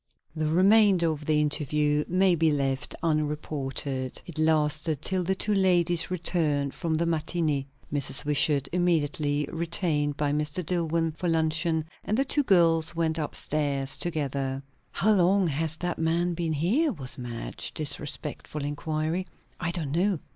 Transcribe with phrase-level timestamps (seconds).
[0.35, 4.19] The remainder of the interview may be left unreported.
[4.25, 7.67] It lasted till the two ladies returned from the matinée.
[7.93, 8.25] Mrs.
[8.25, 10.65] Wishart immediately retained Mr.
[10.65, 14.63] Dillwyn for luncheon, and the two girls went up stairs together.
[14.89, 19.27] "How long has that man been here?" was Madge's disrespectful inquiry.
[19.59, 20.17] "I don't know."